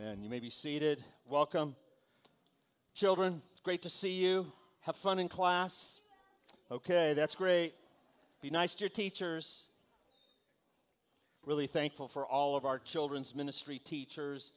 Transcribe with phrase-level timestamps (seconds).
[0.00, 0.22] Amen.
[0.22, 1.04] You may be seated.
[1.26, 1.76] Welcome.
[2.94, 4.50] Children, great to see you.
[4.82, 6.00] Have fun in class.
[6.70, 7.74] Okay, that's great.
[8.40, 9.68] Be nice to your teachers.
[11.44, 14.54] Really thankful for all of our children's ministry teachers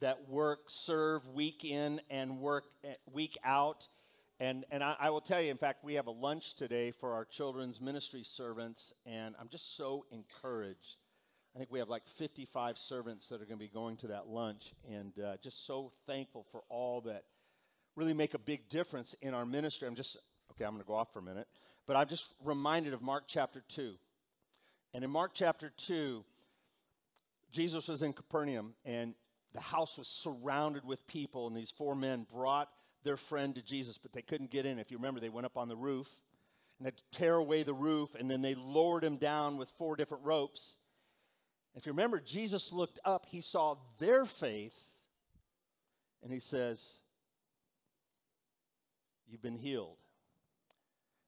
[0.00, 3.88] that work, serve week in and work eh, week out.
[4.40, 7.12] And, and I, I will tell you, in fact, we have a lunch today for
[7.12, 10.96] our children's ministry servants, and I'm just so encouraged
[11.56, 14.28] I think we have like 55 servants that are going to be going to that
[14.28, 17.24] lunch, and uh, just so thankful for all that
[17.94, 19.88] really make a big difference in our ministry.
[19.88, 20.18] I'm just,
[20.50, 21.48] okay, I'm going to go off for a minute,
[21.86, 23.94] but I'm just reminded of Mark chapter 2.
[24.92, 26.22] And in Mark chapter 2,
[27.52, 29.14] Jesus was in Capernaum, and
[29.54, 32.68] the house was surrounded with people, and these four men brought
[33.02, 34.78] their friend to Jesus, but they couldn't get in.
[34.78, 36.08] If you remember, they went up on the roof
[36.78, 40.22] and they tear away the roof, and then they lowered him down with four different
[40.22, 40.76] ropes
[41.76, 44.76] if you remember, Jesus looked up, he saw their faith,
[46.22, 46.98] and he says,
[49.28, 49.96] You've been healed.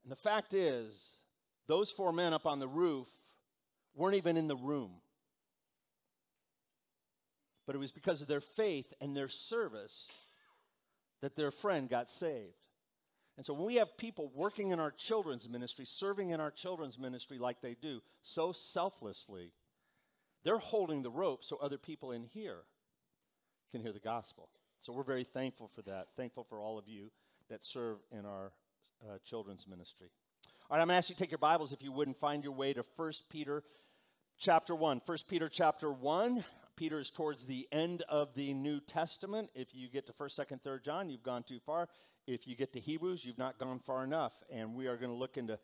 [0.05, 1.19] And the fact is,
[1.67, 3.09] those four men up on the roof
[3.95, 4.93] weren't even in the room.
[7.67, 10.11] But it was because of their faith and their service
[11.21, 12.55] that their friend got saved.
[13.37, 16.99] And so when we have people working in our children's ministry, serving in our children's
[16.99, 19.53] ministry like they do, so selflessly,
[20.49, 22.61] they're holding the rope so other people in here
[23.71, 24.49] can hear the gospel.
[24.81, 26.07] So we're very thankful for that.
[26.17, 27.11] Thankful for all of you
[27.51, 28.53] that serve in our
[29.03, 30.09] uh, children's ministry.
[30.71, 32.17] All right, I'm going to ask you to take your Bibles, if you would, and
[32.17, 33.63] find your way to 1 Peter
[34.39, 35.03] chapter 1.
[35.05, 36.43] 1 Peter chapter 1.
[36.77, 39.51] Peter is towards the end of the New Testament.
[39.55, 41.91] If you get to 1st, 2nd, 3rd John, you've gone too far.
[42.27, 44.33] If you get to Hebrews, you've not gone far enough.
[44.51, 45.59] And we are going to look into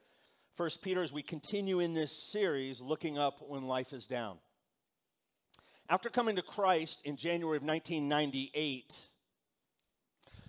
[0.58, 4.36] 1 Peter as we continue in this series, looking up when life is down.
[5.88, 9.06] After coming to Christ in January of 1998,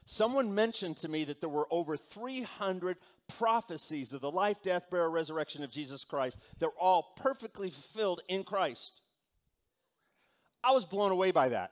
[0.06, 5.12] someone mentioned to me that there were over 300 prophecies of the life, death, burial,
[5.12, 6.38] resurrection of Jesus Christ.
[6.60, 9.02] They're all perfectly fulfilled in Christ.
[10.64, 11.72] I was blown away by that.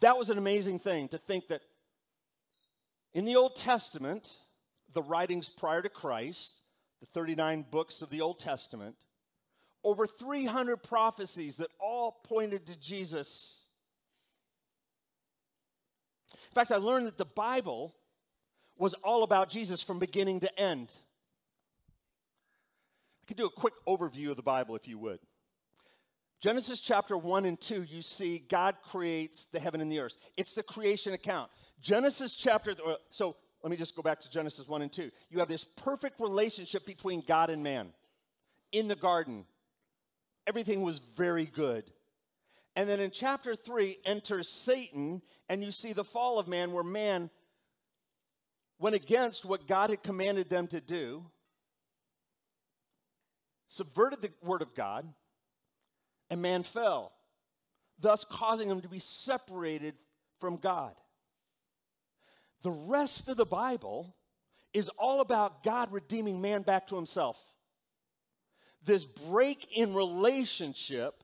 [0.00, 1.62] That was an amazing thing to think that
[3.14, 4.36] in the Old Testament,
[4.92, 6.60] the writings prior to Christ,
[7.00, 8.94] the 39 books of the Old Testament,
[9.86, 13.60] over 300 prophecies that all pointed to Jesus.
[16.32, 17.94] In fact, I learned that the Bible
[18.76, 20.92] was all about Jesus from beginning to end.
[23.22, 25.20] I could do a quick overview of the Bible if you would.
[26.40, 30.16] Genesis chapter 1 and 2, you see God creates the heaven and the earth.
[30.36, 31.48] It's the creation account.
[31.80, 35.12] Genesis chapter, uh, so let me just go back to Genesis 1 and 2.
[35.30, 37.90] You have this perfect relationship between God and man
[38.72, 39.44] in the garden
[40.46, 41.90] everything was very good.
[42.74, 46.84] And then in chapter 3 enters Satan, and you see the fall of man, where
[46.84, 47.30] man
[48.78, 51.24] went against what God had commanded them to do,
[53.68, 55.06] subverted the word of God,
[56.28, 57.12] and man fell,
[57.98, 59.94] thus causing him to be separated
[60.38, 60.92] from God.
[62.62, 64.14] The rest of the Bible
[64.74, 67.42] is all about God redeeming man back to himself
[68.86, 71.22] this break in relationship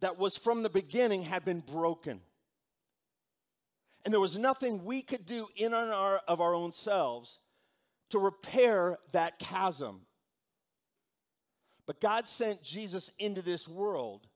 [0.00, 2.20] that was from the beginning had been broken.
[4.04, 7.38] And there was nothing we could do in our, of our own selves
[8.10, 10.02] to repair that chasm.
[11.86, 14.26] But God sent Jesus into this world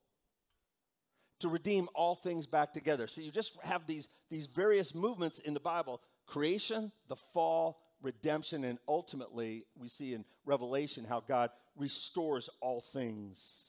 [1.41, 3.07] to redeem all things back together.
[3.07, 8.65] So you just have these, these various movements in the Bible creation, the fall, redemption,
[8.65, 13.67] and ultimately, we see in Revelation how God restores all things.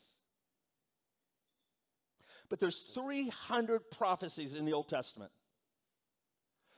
[2.50, 5.32] But there's 300 prophecies in the Old Testament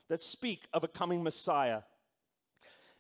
[0.10, 1.82] that speak of a coming Messiah.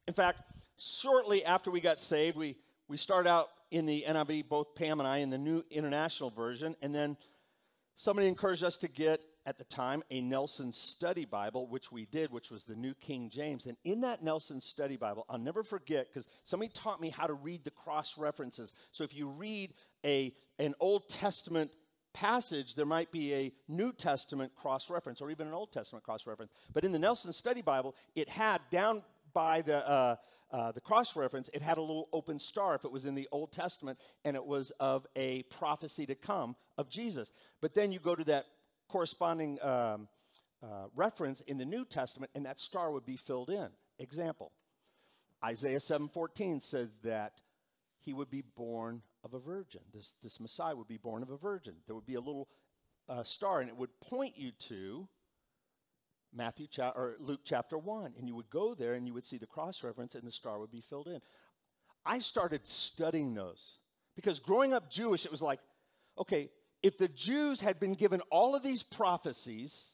[0.07, 0.41] In fact,
[0.77, 2.55] shortly after we got saved, we,
[2.87, 6.75] we start out in the NIV, both Pam and I, in the New International Version,
[6.81, 7.17] and then
[7.95, 12.31] somebody encouraged us to get at the time a Nelson Study Bible, which we did,
[12.31, 13.65] which was the New King James.
[13.65, 17.33] And in that Nelson Study Bible, I'll never forget because somebody taught me how to
[17.33, 18.73] read the cross references.
[18.91, 19.73] So if you read
[20.05, 21.71] a, an Old Testament
[22.13, 26.25] passage, there might be a New Testament cross reference or even an Old Testament cross
[26.25, 26.51] reference.
[26.71, 29.03] But in the Nelson Study Bible, it had down
[29.33, 30.15] by the uh,
[30.51, 33.27] uh, the cross reference, it had a little open star if it was in the
[33.31, 37.31] Old Testament, and it was of a prophecy to come of Jesus.
[37.59, 38.45] But then you go to that
[38.93, 40.07] corresponding um,
[40.61, 43.69] uh, reference in the New Testament, and that star would be filled in.
[43.97, 44.51] Example
[45.43, 47.41] Isaiah 7:14 says that
[48.01, 49.81] he would be born of a virgin.
[49.91, 51.77] This, this Messiah would be born of a virgin.
[51.87, 52.49] There would be a little
[53.09, 55.07] uh, star, and it would point you to
[56.31, 58.13] Matthew cha- or Luke chapter 1.
[58.17, 60.59] And you would go there and you would see the cross reference, and the star
[60.59, 61.19] would be filled in.
[62.05, 63.79] I started studying those
[64.15, 65.61] because growing up Jewish, it was like,
[66.19, 66.51] okay,
[66.83, 69.93] if the Jews had been given all of these prophecies,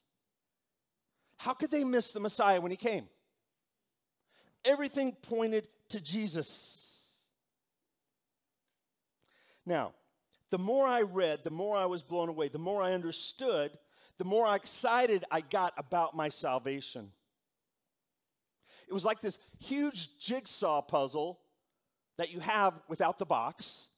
[1.37, 3.07] how could they miss the Messiah when he came?
[4.65, 7.05] Everything pointed to Jesus.
[9.65, 9.93] Now,
[10.49, 13.71] the more I read, the more I was blown away, the more I understood,
[14.17, 17.11] the more excited I got about my salvation.
[18.87, 21.39] It was like this huge jigsaw puzzle
[22.17, 23.89] that you have without the box,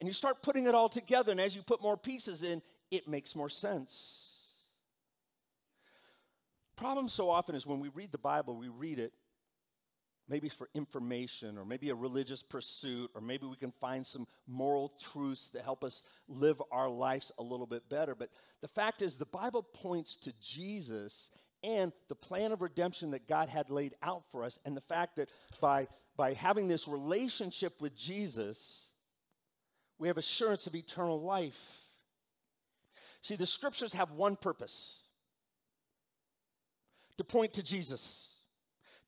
[0.00, 3.06] and you start putting it all together, and as you put more pieces in, it
[3.06, 4.26] makes more sense.
[6.76, 9.12] Problem so often is when we read the Bible, we read it
[10.30, 14.92] maybe for information or maybe a religious pursuit, or maybe we can find some moral
[15.12, 18.14] truths that help us live our lives a little bit better.
[18.14, 18.30] But
[18.62, 21.30] the fact is, the Bible points to Jesus
[21.62, 25.16] and the plan of redemption that God had laid out for us, and the fact
[25.16, 25.28] that
[25.60, 28.89] by, by having this relationship with Jesus,
[30.00, 31.82] we have assurance of eternal life.
[33.22, 35.00] See, the scriptures have one purpose
[37.18, 38.30] to point to Jesus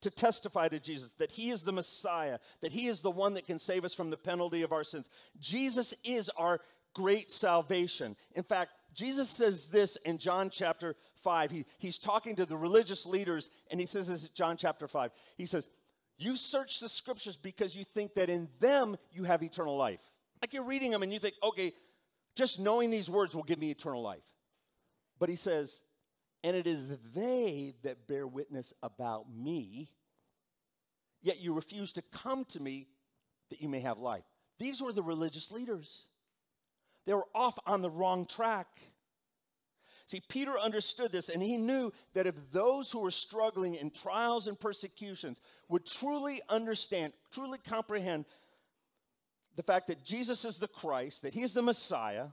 [0.01, 3.47] to testify to Jesus that he is the Messiah, that he is the one that
[3.47, 5.09] can save us from the penalty of our sins.
[5.39, 6.59] Jesus is our
[6.93, 8.15] great salvation.
[8.35, 11.51] In fact, Jesus says this in John chapter 5.
[11.51, 15.11] He, he's talking to the religious leaders, and he says this in John chapter 5.
[15.37, 15.69] He says,
[16.17, 20.01] You search the scriptures because you think that in them you have eternal life.
[20.43, 21.71] Like you're reading them and you think, okay,
[22.35, 24.25] just knowing these words will give me eternal life.
[25.17, 25.79] But he says,
[26.43, 29.89] and it is they that bear witness about me,
[31.21, 32.89] yet you refuse to come to me
[33.51, 34.25] that you may have life.
[34.59, 36.07] These were the religious leaders.
[37.05, 38.67] They were off on the wrong track.
[40.07, 44.47] See, Peter understood this, and he knew that if those who were struggling in trials
[44.47, 45.39] and persecutions
[45.69, 48.25] would truly understand, truly comprehend
[49.55, 52.27] the fact that Jesus is the Christ, that he is the Messiah,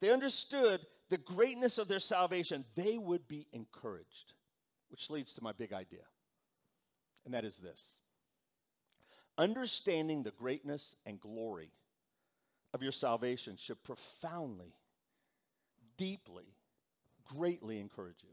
[0.00, 4.32] they understood the greatness of their salvation, they would be encouraged.
[4.88, 6.04] Which leads to my big idea,
[7.24, 7.96] and that is this
[9.38, 11.70] understanding the greatness and glory
[12.72, 14.74] of your salvation should profoundly,
[15.96, 16.54] deeply,
[17.24, 18.30] greatly encourage you.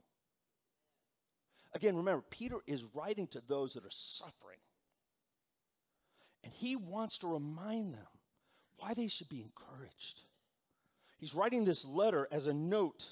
[1.73, 4.59] Again, remember, Peter is writing to those that are suffering.
[6.43, 8.07] And he wants to remind them
[8.79, 10.23] why they should be encouraged.
[11.17, 13.05] He's writing this letter as a note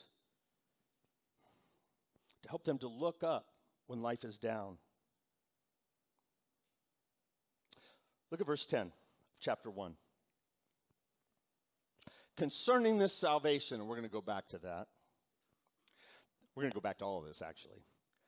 [2.44, 3.48] to help them to look up
[3.88, 4.78] when life is down.
[8.32, 8.92] Look at verse 10,
[9.40, 9.96] chapter 1.
[12.38, 14.88] Concerning this salvation, and we're going to go back to that.
[16.56, 17.84] We're going to go back to all of this, actually.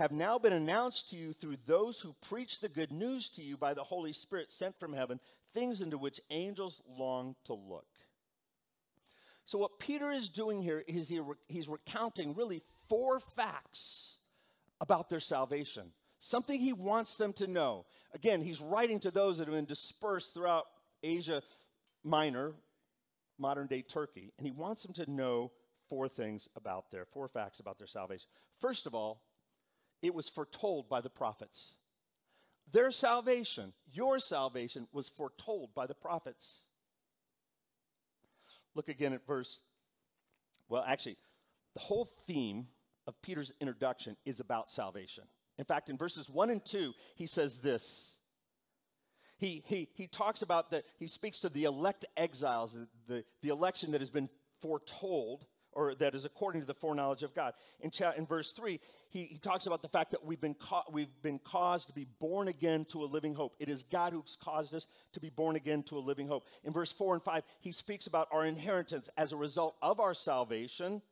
[0.00, 3.58] have now been announced to you through those who preach the good news to you
[3.58, 5.20] by the Holy Spirit sent from heaven,
[5.52, 7.86] things into which angels long to look.
[9.44, 14.16] So, what Peter is doing here is he, he's recounting really four facts
[14.80, 17.84] about their salvation, something he wants them to know.
[18.14, 20.64] Again, he's writing to those that have been dispersed throughout
[21.02, 21.42] Asia
[22.02, 22.54] Minor,
[23.38, 25.52] modern day Turkey, and he wants them to know
[25.90, 28.28] four things about their, four facts about their salvation.
[28.60, 29.20] First of all,
[30.02, 31.76] it was foretold by the prophets.
[32.72, 36.60] Their salvation, your salvation, was foretold by the prophets.
[38.74, 39.60] Look again at verse,
[40.68, 41.16] well, actually,
[41.74, 42.68] the whole theme
[43.06, 45.24] of Peter's introduction is about salvation.
[45.58, 48.16] In fact, in verses 1 and 2, he says this.
[49.36, 52.76] He, he, he talks about that, he speaks to the elect exiles,
[53.08, 54.28] the, the election that has been
[54.60, 57.54] foretold, or that is according to the foreknowledge of God.
[57.80, 60.84] In, cha- in verse 3, he, he talks about the fact that we've been, ca-
[60.90, 63.54] we've been caused to be born again to a living hope.
[63.58, 66.46] It is God who's caused us to be born again to a living hope.
[66.64, 70.14] In verse 4 and 5, he speaks about our inheritance as a result of our
[70.14, 71.02] salvation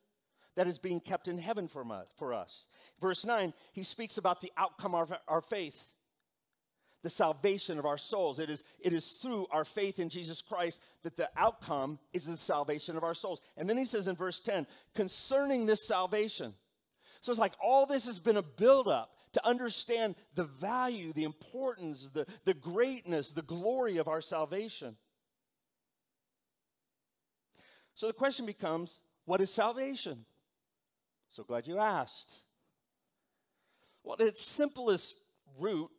[0.56, 2.08] that is being kept in heaven for us.
[2.16, 2.66] For us.
[3.00, 5.92] Verse 9, he speaks about the outcome of our faith,
[7.02, 8.38] the salvation of our souls.
[8.38, 12.36] It is, it is through our faith in Jesus Christ that the outcome is the
[12.36, 13.40] salvation of our souls.
[13.56, 16.54] And then he says in verse 10, concerning this salvation.
[17.20, 22.08] So it's like all this has been a buildup to understand the value, the importance,
[22.12, 24.96] the, the greatness, the glory of our salvation.
[27.94, 30.24] So the question becomes what is salvation?
[31.30, 32.42] So glad you asked.
[34.02, 35.16] Well, its simplest
[35.60, 35.90] root,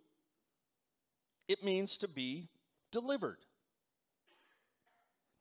[1.49, 2.47] it means to be
[2.91, 3.39] delivered,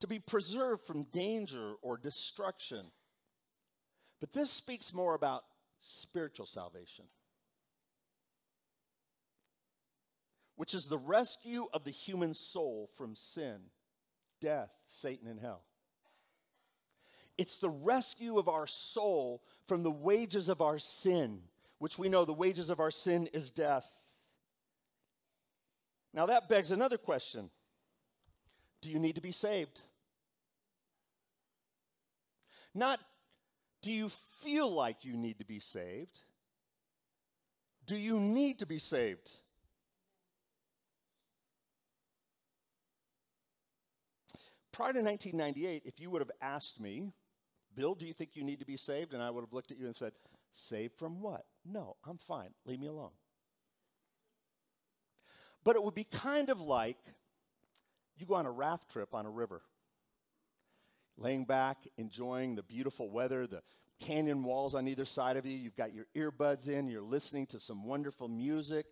[0.00, 2.86] to be preserved from danger or destruction.
[4.18, 5.44] But this speaks more about
[5.80, 7.04] spiritual salvation,
[10.56, 13.58] which is the rescue of the human soul from sin,
[14.40, 15.62] death, Satan, and hell.
[17.36, 21.42] It's the rescue of our soul from the wages of our sin,
[21.78, 23.97] which we know the wages of our sin is death.
[26.12, 27.50] Now that begs another question
[28.82, 29.82] Do you need to be saved?
[32.74, 33.00] Not
[33.82, 34.08] do you
[34.42, 36.20] feel like you need to be saved?
[37.86, 39.30] Do you need to be saved?
[44.72, 47.12] Prior to 1998, if you would have asked me,
[47.74, 49.12] Bill, do you think you need to be saved?
[49.12, 50.12] And I would have looked at you and said,
[50.52, 51.44] Saved from what?
[51.64, 52.50] No, I'm fine.
[52.64, 53.10] Leave me alone.
[55.64, 56.98] But it would be kind of like
[58.16, 59.62] you go on a raft trip on a river,
[61.16, 63.62] laying back, enjoying the beautiful weather, the
[64.00, 65.56] canyon walls on either side of you.
[65.56, 68.86] You've got your earbuds in, you're listening to some wonderful music.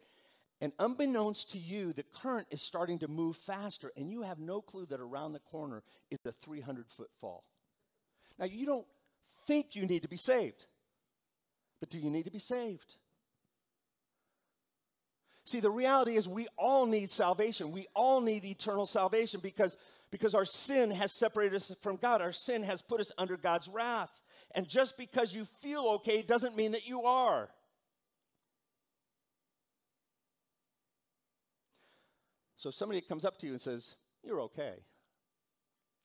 [0.61, 4.63] And unbeknownst to you, the current is starting to move faster, and you have no
[4.63, 7.45] clue that around the corner is a 300 foot fall.
[8.39, 8.87] Now, you don't
[9.47, 10.65] think you need to be saved,
[11.79, 12.97] but do you need to be saved?
[15.47, 17.71] See, the reality is we all need salvation.
[17.71, 19.77] We all need eternal salvation because,
[20.11, 22.21] because our sin has separated us from God.
[22.21, 24.11] Our sin has put us under God's wrath.
[24.57, 27.49] And just because you feel okay doesn't mean that you are.
[32.57, 34.75] So somebody comes up to you and says, You're okay.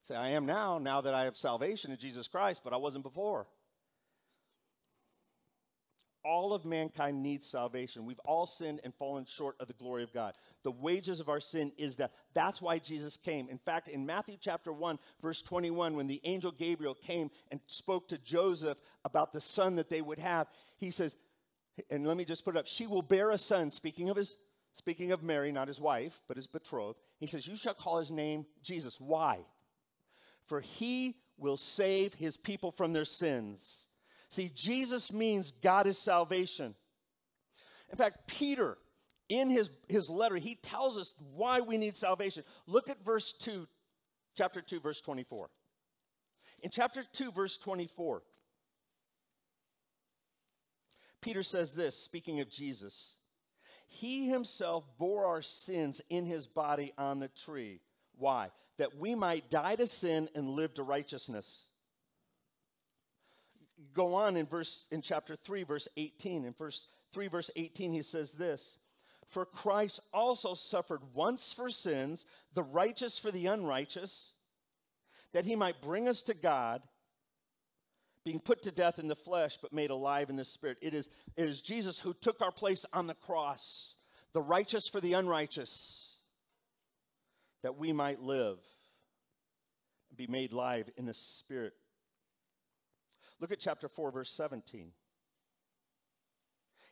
[0.04, 3.04] Say, I am now, now that I have salvation in Jesus Christ, but I wasn't
[3.04, 3.48] before.
[6.24, 8.06] All of mankind needs salvation.
[8.06, 10.34] We've all sinned and fallen short of the glory of God.
[10.64, 12.12] The wages of our sin is death.
[12.34, 13.50] That's why Jesus came.
[13.50, 18.08] In fact, in Matthew chapter 1, verse 21, when the angel Gabriel came and spoke
[18.10, 20.48] to Joseph about the son that they would have,
[20.78, 21.16] he says,
[21.90, 24.38] and let me just put it up, she will bear a son, speaking of his
[24.76, 27.00] speaking of Mary, not his wife, but his betrothed.
[27.20, 29.00] He says, You shall call his name Jesus.
[29.00, 29.40] Why?
[30.46, 33.88] For he will save his people from their sins.
[34.32, 36.74] See, Jesus means God is salvation.
[37.92, 38.78] In fact, Peter,
[39.28, 42.44] in his, his letter, he tells us why we need salvation.
[42.66, 43.68] Look at verse 2,
[44.38, 45.50] chapter 2, verse 24.
[46.64, 48.24] In chapter 2, verse 24,
[51.20, 53.18] Peter says this, speaking of Jesus
[53.86, 57.82] He himself bore our sins in his body on the tree.
[58.18, 58.52] Why?
[58.78, 61.68] That we might die to sin and live to righteousness
[63.94, 68.02] go on in verse in chapter 3 verse 18 in verse 3 verse 18 he
[68.02, 68.80] says this
[69.28, 74.34] for Christ also suffered once for sins the righteous for the unrighteous
[75.34, 76.82] that he might bring us to God
[78.24, 80.78] being put to death in the flesh but made alive in the spirit.
[80.82, 83.96] It is it is Jesus who took our place on the cross
[84.34, 86.16] the righteous for the unrighteous
[87.64, 88.60] that we might live
[90.10, 91.74] and be made live in the spirit
[93.42, 94.92] Look at chapter 4, verse 17.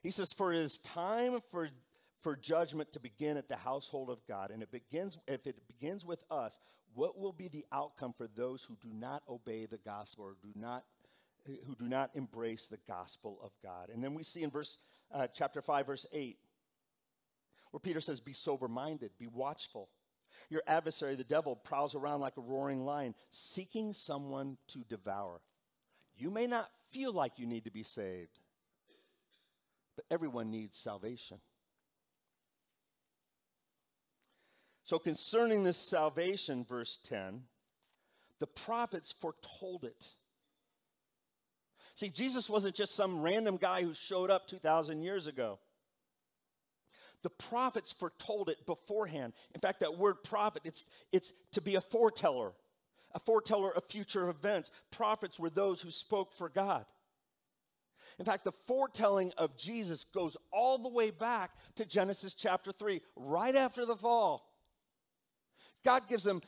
[0.02, 1.70] He says, For it is time for,
[2.22, 4.50] for judgment to begin at the household of God.
[4.50, 6.58] And it begins, if it begins with us,
[6.96, 10.50] what will be the outcome for those who do not obey the gospel or do
[10.60, 10.86] not,
[11.46, 13.90] who do not embrace the gospel of God?
[13.94, 14.80] And then we see in verse
[15.14, 16.38] uh, chapter 5, verse 8,
[17.70, 19.90] where Peter says, Be sober minded, be watchful.
[20.50, 25.42] Your adversary, the devil, prowls around like a roaring lion, seeking someone to devour.
[26.20, 28.38] You may not feel like you need to be saved,
[29.96, 31.40] but everyone needs salvation.
[34.84, 37.44] So, concerning this salvation, verse 10,
[38.40, 40.08] the prophets foretold it.
[41.96, 45.60] See, Jesus wasn't just some random guy who showed up 2,000 years ago.
[47.22, 49.34] The prophets foretold it beforehand.
[49.54, 52.54] In fact, that word prophet, it's, it's to be a foreteller
[53.14, 54.72] a foreteller of future events.
[54.92, 56.86] Prophets were those who spoke for God.
[58.18, 63.02] In fact, the foretelling of Jesus goes all the way back to Genesis chapter 3,
[63.16, 64.46] right after the fall.
[65.86, 66.42] God gives them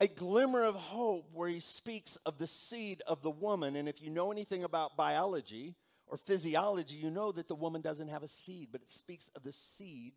[0.00, 3.76] a glimmer of hope where he speaks of the seed of the woman.
[3.76, 5.76] And if you know anything about biology,
[6.12, 9.42] or physiology, you know that the woman doesn't have a seed, but it speaks of
[9.42, 10.12] the seed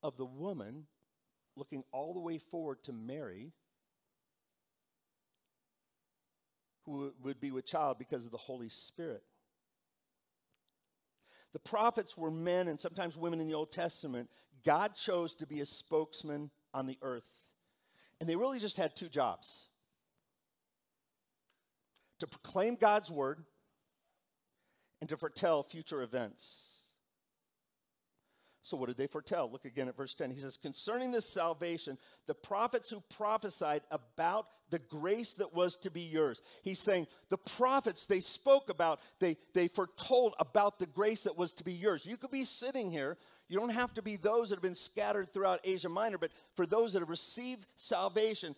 [0.00, 0.86] of the woman
[1.56, 3.52] looking all the way forward to Mary,
[6.84, 9.22] who would be with child because of the Holy Spirit.
[11.52, 14.30] The prophets were men and sometimes women in the Old Testament.
[14.64, 17.30] God chose to be a spokesman on the earth.
[18.20, 19.68] And they really just had two jobs
[22.20, 23.44] to proclaim God's word
[25.00, 26.71] and to foretell future events.
[28.64, 29.50] So, what did they foretell?
[29.50, 30.30] Look again at verse 10.
[30.30, 35.90] He says, Concerning this salvation, the prophets who prophesied about the grace that was to
[35.90, 36.40] be yours.
[36.62, 41.52] He's saying, The prophets, they spoke about, they, they foretold about the grace that was
[41.54, 42.06] to be yours.
[42.06, 43.18] You could be sitting here.
[43.48, 46.64] You don't have to be those that have been scattered throughout Asia Minor, but for
[46.64, 48.54] those that have received salvation,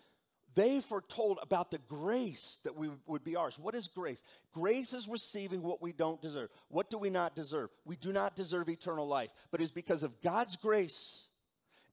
[0.54, 3.58] they foretold about the grace that we would be ours.
[3.58, 4.22] What is grace?
[4.52, 6.50] Grace is receiving what we don't deserve.
[6.68, 7.70] What do we not deserve?
[7.84, 11.26] We do not deserve eternal life, but it's because of God's grace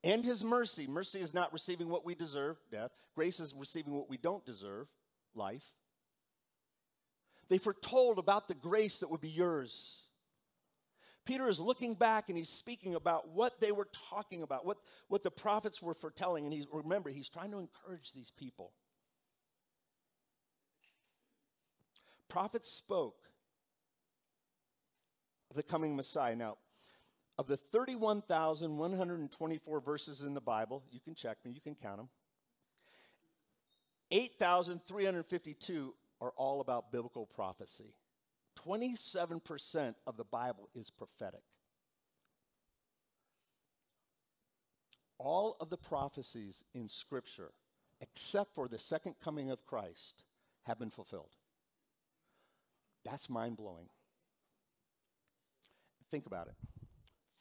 [0.03, 0.87] and his mercy.
[0.87, 2.91] Mercy is not receiving what we deserve, death.
[3.15, 4.87] Grace is receiving what we don't deserve,
[5.35, 5.65] life.
[7.49, 10.00] They foretold about the grace that would be yours.
[11.25, 15.21] Peter is looking back and he's speaking about what they were talking about, what, what
[15.23, 16.45] the prophets were foretelling.
[16.45, 18.71] And he's, remember, he's trying to encourage these people.
[22.27, 23.17] Prophets spoke
[25.49, 26.35] of the coming Messiah.
[26.35, 26.57] Now,
[27.37, 32.09] of the 31,124 verses in the Bible, you can check me, you can count them.
[34.11, 37.93] 8,352 are all about biblical prophecy.
[38.67, 41.43] 27% of the Bible is prophetic.
[45.17, 47.51] All of the prophecies in Scripture,
[47.99, 50.23] except for the second coming of Christ,
[50.63, 51.35] have been fulfilled.
[53.05, 53.89] That's mind blowing.
[56.09, 56.55] Think about it.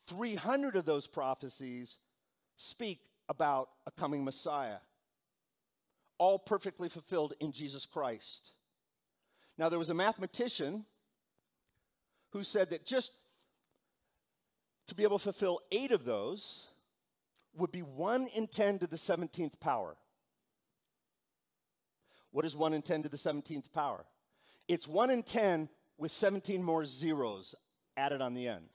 [0.07, 1.99] 300 of those prophecies
[2.57, 4.79] speak about a coming Messiah,
[6.19, 8.53] all perfectly fulfilled in Jesus Christ.
[9.57, 10.85] Now, there was a mathematician
[12.31, 13.13] who said that just
[14.89, 16.69] to be able to fulfill eight of those
[17.55, 19.97] would be 1 in 10 to the 17th power.
[22.33, 24.05] What is 1 in 10 to the 17th power?
[24.69, 27.55] It's 1 in 10 with 17 more zeros
[27.97, 28.67] added on the end.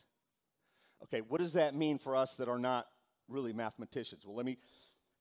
[1.03, 2.87] Okay, what does that mean for us that are not
[3.27, 4.25] really mathematicians?
[4.25, 4.57] Well, let me,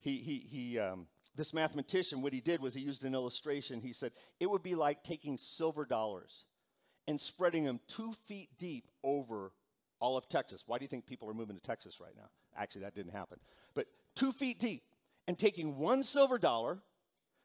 [0.01, 3.81] he, he, he, um, this mathematician, what he did was he used an illustration.
[3.81, 6.45] He said, it would be like taking silver dollars
[7.07, 9.53] and spreading them two feet deep over
[10.01, 10.65] all of Texas.
[10.67, 12.29] Why do you think people are moving to Texas right now?
[12.57, 13.39] Actually, that didn't happen.
[13.75, 14.83] But two feet deep
[15.27, 16.79] and taking one silver dollar,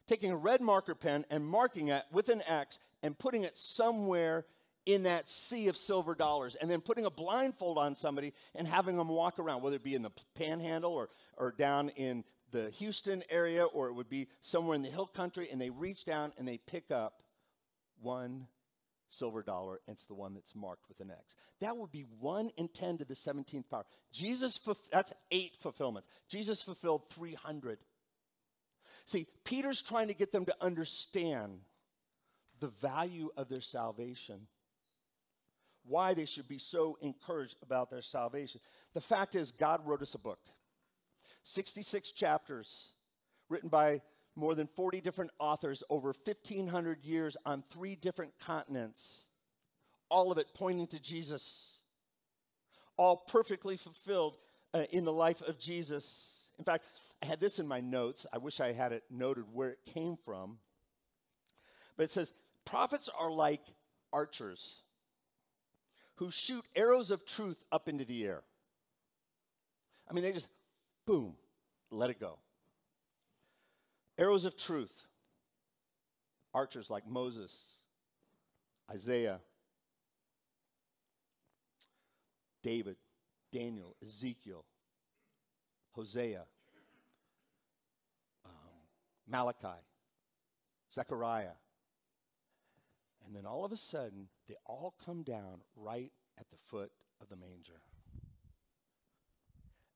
[0.08, 4.46] taking a red marker pen and marking it with an X and putting it somewhere
[4.86, 8.98] in that sea of silver dollars and then putting a blindfold on somebody and having
[8.98, 13.24] them walk around, whether it be in the panhandle or, or down in the Houston
[13.30, 16.48] area or it would be somewhere in the hill country, and they reach down and
[16.48, 17.22] they pick up
[18.02, 18.48] one
[19.10, 21.36] silver dollar, it's the one that's marked with an X.
[21.60, 23.86] That would be 1 in 10 to the 17th power.
[24.14, 24.60] Jesus,
[24.92, 26.08] that's eight fulfillments.
[26.30, 27.80] Jesus fulfilled 300.
[29.06, 31.60] See, Peter's trying to get them to understand
[32.60, 34.48] the value of their salvation,
[35.86, 38.62] why they should be so encouraged about their salvation.
[38.94, 40.40] The fact is, God wrote us a book,
[41.44, 42.90] 66 chapters,
[43.50, 44.02] written by
[44.36, 49.26] more than 40 different authors over 1,500 years on three different continents,
[50.10, 51.80] all of it pointing to Jesus,
[52.98, 54.38] all perfectly fulfilled
[54.74, 56.50] uh, in the life of Jesus.
[56.58, 56.86] In fact,
[57.22, 58.26] I had this in my notes.
[58.32, 60.60] I wish I had it noted where it came from.
[61.98, 62.32] But it says,
[62.66, 63.62] Prophets are like
[64.14, 64.84] archers
[66.16, 68.44] who shoot arrows of truth up into the air.
[70.10, 70.50] I mean, they just,
[71.06, 71.36] boom,
[71.92, 72.40] let it go.
[74.20, 75.06] Arrows of truth.
[76.54, 77.56] Archers like Moses,
[78.92, 79.40] Isaiah,
[82.62, 82.98] David,
[83.52, 84.66] Daniel, Ezekiel,
[85.92, 86.44] Hosea,
[88.46, 88.52] um,
[89.28, 89.80] Malachi,
[90.94, 91.56] Zechariah.
[93.26, 97.30] And then all of a sudden, they all come down right at the foot of
[97.30, 97.82] the manger.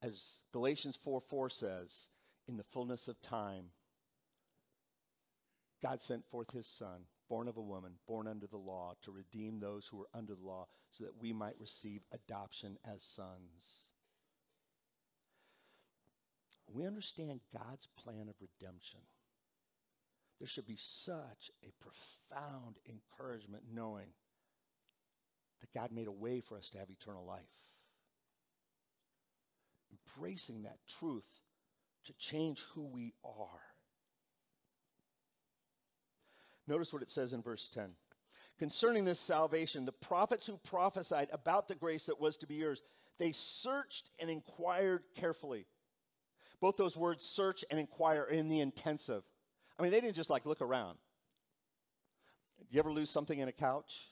[0.01, 2.09] As Galatians 4 4 says,
[2.47, 3.71] in the fullness of time,
[5.83, 9.59] God sent forth his son, born of a woman, born under the law, to redeem
[9.59, 13.89] those who were under the law, so that we might receive adoption as sons.
[16.73, 19.01] we understand God's plan of redemption,
[20.39, 24.07] there should be such a profound encouragement knowing
[25.61, 27.43] that God made a way for us to have eternal life.
[29.91, 31.27] Embracing that truth
[32.05, 33.72] to change who we are.
[36.67, 37.91] Notice what it says in verse 10.
[38.57, 42.83] Concerning this salvation, the prophets who prophesied about the grace that was to be yours,
[43.19, 45.65] they searched and inquired carefully.
[46.61, 49.23] Both those words, search and inquire, are in the intensive.
[49.77, 50.97] I mean, they didn't just like look around.
[52.69, 54.07] You ever lose something in a couch?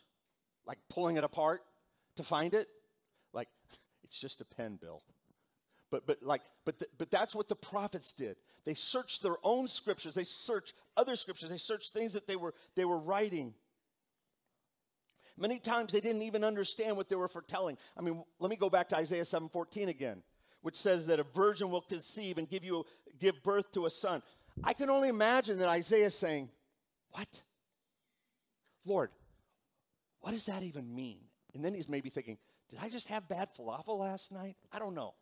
[0.66, 1.62] Like pulling it apart
[2.18, 2.68] to find it?
[3.34, 3.48] Like,
[4.04, 5.02] it's just a pen, Bill.
[5.92, 8.38] But, but like, but, the, but that's what the prophets did.
[8.66, 10.14] They searched their own scriptures.
[10.14, 11.50] They searched other scriptures.
[11.50, 13.54] They searched things that they were, they were writing.
[15.38, 17.78] Many times they didn't even understand what they were foretelling.
[17.98, 20.24] I mean, let me go back to Isaiah 7:14 again,
[20.62, 22.86] which says that a virgin will conceive and give you
[23.20, 24.22] give birth to a son.
[24.64, 26.50] I can only imagine that Isaiah is saying,
[27.12, 27.42] "What?
[28.86, 29.10] Lord,
[30.20, 31.22] what does that even mean?"
[31.54, 32.38] And then he's maybe thinking,
[32.70, 34.58] "Did I just have bad falafel last night?
[34.72, 35.16] I don't know."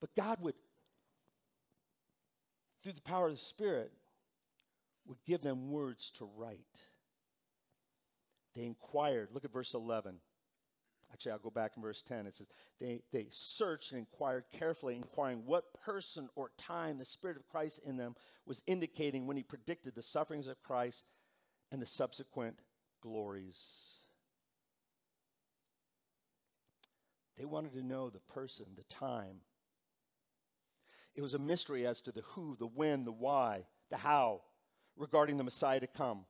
[0.00, 0.54] But God would
[2.82, 3.92] through the power of the Spirit
[5.06, 6.86] would give them words to write.
[8.54, 9.28] They inquired.
[9.32, 10.16] Look at verse 11.
[11.12, 12.26] Actually, I'll go back in verse 10.
[12.26, 12.46] It says,
[12.80, 17.80] they, they searched and inquired carefully, inquiring what person or time the Spirit of Christ
[17.84, 18.14] in them
[18.46, 21.04] was indicating when he predicted the sufferings of Christ
[21.72, 22.60] and the subsequent
[23.02, 23.58] glories.
[27.36, 29.40] They wanted to know the person, the time.
[31.14, 34.42] It was a mystery as to the who, the when, the why, the how
[34.96, 36.24] regarding the Messiah to come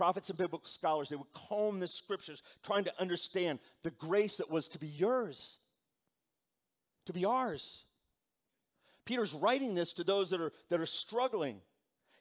[0.00, 4.50] prophets and biblical scholars, they would comb the scriptures trying to understand the grace that
[4.50, 5.58] was to be yours,
[7.04, 7.84] to be ours.
[9.04, 11.60] Peter's writing this to those that are, that are struggling.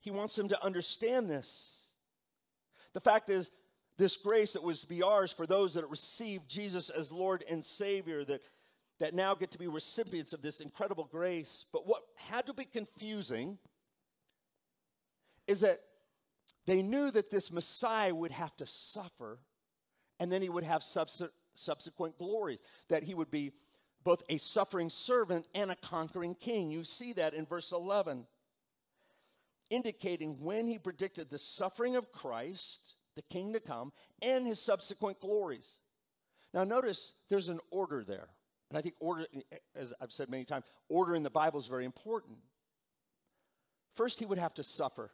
[0.02, 1.86] He wants them to understand this.
[2.92, 3.50] The fact is,
[3.98, 7.64] this grace that was to be ours for those that received Jesus as Lord and
[7.64, 8.42] Savior, that,
[9.00, 11.66] that now get to be recipients of this incredible grace.
[11.72, 13.58] But what had to be confusing
[15.48, 15.82] is that
[16.66, 19.40] they knew that this Messiah would have to suffer
[20.20, 22.60] and then he would have subsequent glories,
[22.90, 23.54] that he would be
[24.04, 26.70] both a suffering servant and a conquering king.
[26.72, 28.28] You see that in verse 11,
[29.70, 35.22] indicating when he predicted the suffering of Christ, the king to come, and his subsequent
[35.22, 35.80] glories.
[36.54, 38.28] Now, notice there's an order there.
[38.70, 39.26] And I think order,
[39.76, 42.38] as I've said many times, order in the Bible is very important.
[43.96, 45.12] First, he would have to suffer.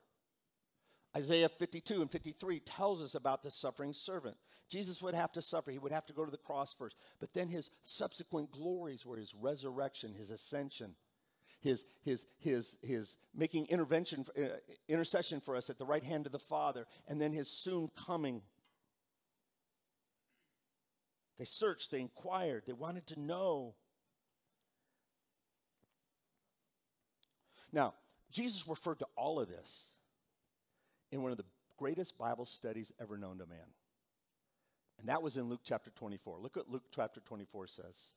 [1.15, 4.35] Isaiah 52 and 53 tells us about the suffering servant.
[4.69, 5.71] Jesus would have to suffer.
[5.71, 6.97] He would have to go to the cross first.
[7.19, 10.95] But then his subsequent glories were his resurrection, his ascension,
[11.61, 14.57] his, his, his, his making intervention, uh,
[14.89, 18.41] intercession for us at the right hand of the Father, and then his soon coming.
[21.37, 23.75] They searched, they inquired, they wanted to know.
[27.73, 27.93] Now,
[28.31, 29.89] Jesus referred to all of this
[31.11, 31.45] in one of the
[31.77, 33.67] greatest Bible studies ever known to man.
[34.99, 36.39] And that was in Luke chapter 24.
[36.39, 38.11] Look what Luke chapter 24 says.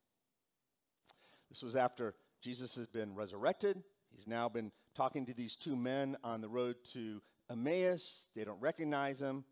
[1.48, 3.82] This was after Jesus has been resurrected.
[4.14, 8.26] He's now been talking to these two men on the road to Emmaus.
[8.36, 9.44] They don't recognize him.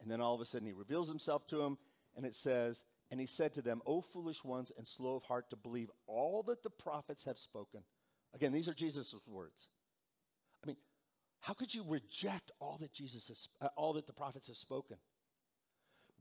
[0.00, 1.78] And then all of a sudden he reveals himself to them.
[2.16, 5.50] And it says, And he said to them, O foolish ones and slow of heart
[5.50, 7.82] to believe all that the prophets have spoken.
[8.34, 9.68] Again, these are Jesus' words.
[10.64, 10.78] I mean,
[11.40, 14.96] how could you reject all that Jesus has, uh, all that the prophets have spoken?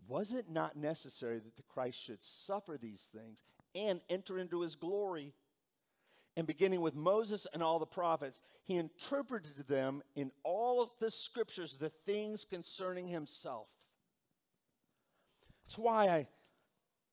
[0.05, 3.41] Was it not necessary that the Christ should suffer these things
[3.73, 5.33] and enter into his glory?
[6.35, 10.89] And beginning with Moses and all the prophets, he interpreted to them in all of
[10.99, 13.69] the scriptures the things concerning himself.
[15.65, 16.27] That's why I,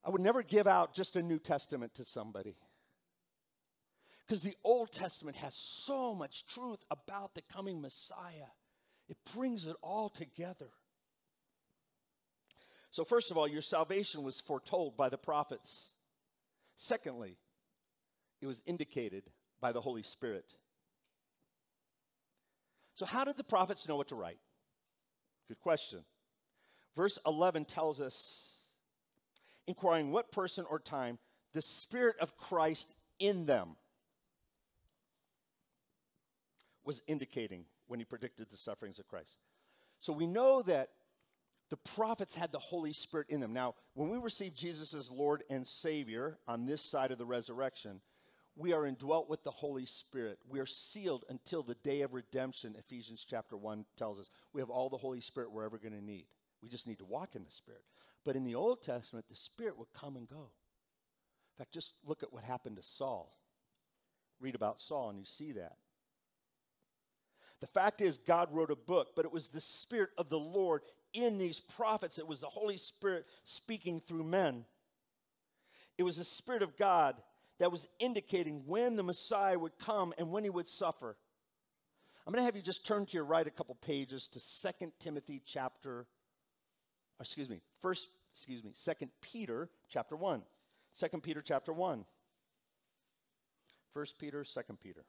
[0.08, 2.56] I would never give out just a New Testament to somebody.
[4.26, 8.48] Because the Old Testament has so much truth about the coming Messiah,
[9.10, 10.70] it brings it all together.
[12.90, 15.92] So, first of all, your salvation was foretold by the prophets.
[16.74, 17.36] Secondly,
[18.40, 19.24] it was indicated
[19.60, 20.54] by the Holy Spirit.
[22.94, 24.38] So, how did the prophets know what to write?
[25.48, 26.00] Good question.
[26.96, 28.57] Verse 11 tells us
[29.68, 31.18] inquiring what person or time
[31.52, 33.76] the Spirit of Christ in them
[36.84, 39.38] was indicating when he predicted the sufferings of Christ.
[40.00, 40.88] So we know that
[41.70, 43.52] the prophets had the Holy Spirit in them.
[43.52, 48.00] Now, when we receive Jesus as Lord and Savior on this side of the resurrection,
[48.56, 50.38] we are indwelt with the Holy Spirit.
[50.48, 54.30] We are sealed until the day of redemption, Ephesians chapter 1 tells us.
[54.52, 56.24] We have all the Holy Spirit we're ever going to need.
[56.62, 57.82] We just need to walk in the Spirit.
[58.28, 60.36] But in the Old Testament, the Spirit would come and go.
[60.36, 63.34] In fact, just look at what happened to Saul.
[64.38, 65.76] Read about Saul, and you see that.
[67.62, 70.82] The fact is, God wrote a book, but it was the Spirit of the Lord
[71.14, 72.18] in these prophets.
[72.18, 74.66] It was the Holy Spirit speaking through men.
[75.96, 77.16] It was the Spirit of God
[77.58, 81.16] that was indicating when the Messiah would come and when he would suffer.
[82.26, 84.92] I'm going to have you just turn to your right a couple pages to Second
[85.00, 86.04] Timothy chapter,
[87.18, 90.42] excuse me, first, excuse me, Second Peter chapter 1.
[90.98, 92.04] 2 Peter chapter 1.
[93.92, 95.04] 1 Peter, 2 Peter.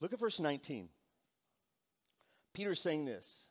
[0.00, 0.88] Look at verse 19.
[2.52, 3.46] Peter's saying this.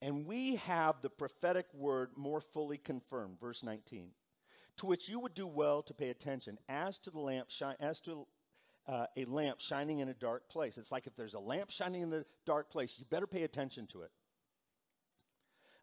[0.00, 4.10] And we have the prophetic word more fully confirmed, verse 19,
[4.76, 8.00] to which you would do well to pay attention, as to the lamp, shi- as
[8.02, 8.26] to
[8.86, 10.78] uh, a lamp shining in a dark place.
[10.78, 13.86] It's like if there's a lamp shining in the dark place, you better pay attention
[13.88, 14.10] to it.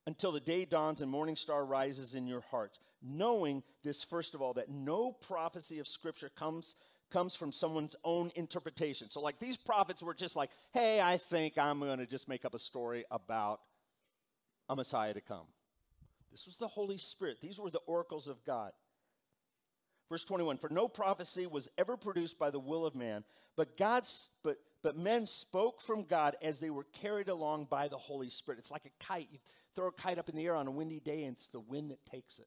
[0.08, 4.42] Until the day dawns and morning star rises in your hearts, knowing this, first of
[4.42, 6.76] all, that no prophecy of Scripture comes
[7.12, 9.10] comes from someone's own interpretation.
[9.10, 12.46] So, like these prophets were just like, hey, I think I'm going to just make
[12.46, 13.62] up a story about
[14.68, 15.46] a Messiah to come.
[16.32, 18.72] This was the Holy Spirit, these were the oracles of God.
[20.10, 23.24] Verse 21 For no prophecy was ever produced by the will of man,
[23.56, 27.98] but God's but but men spoke from God as they were carried along by the
[27.98, 28.60] Holy Spirit.
[28.60, 29.28] It's like a kite.
[29.32, 29.40] You
[29.76, 31.90] throw a kite up in the air on a windy day, and it's the wind
[31.90, 32.46] that takes it.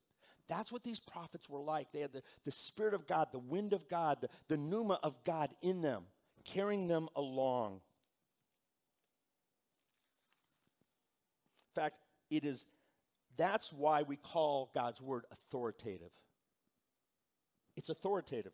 [0.49, 1.91] That's what these prophets were like.
[1.91, 5.17] They had the, the Spirit of God, the wind of God, the, the pneuma of
[5.25, 6.05] God in them,
[6.45, 7.81] carrying them along.
[11.75, 11.97] In fact,
[12.31, 12.67] it is
[13.37, 16.13] that's why we call God's word authoritative.
[17.77, 18.53] It's authoritative.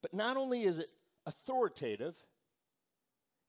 [0.00, 0.88] But not only is it
[1.26, 2.16] authoritative,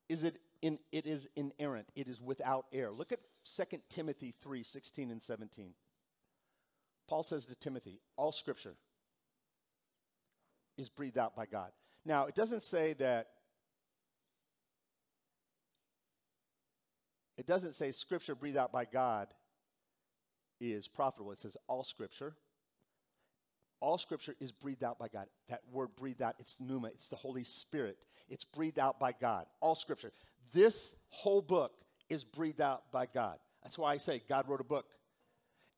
[0.10, 1.88] is it in, it is inerrant.
[1.96, 2.92] It is without error.
[2.92, 3.20] Look at
[3.56, 5.74] 2 Timothy 3, 16 and 17.
[7.08, 8.76] Paul says to Timothy, all scripture
[10.78, 11.72] is breathed out by God.
[12.06, 13.28] Now, it doesn't say that,
[17.38, 19.28] it doesn't say scripture breathed out by God
[20.60, 21.32] is profitable.
[21.32, 22.36] It says all scripture.
[23.82, 25.28] All scripture is breathed out by God.
[25.48, 27.98] That word breathed out, it's pneuma, it's the Holy Spirit.
[28.30, 29.46] It's breathed out by God.
[29.62, 30.12] All scripture.
[30.52, 31.74] This whole book
[32.10, 33.38] is breathed out by God.
[33.64, 34.86] That's why I say God wrote a book.